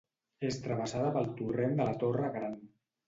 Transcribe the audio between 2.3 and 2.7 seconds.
Gran.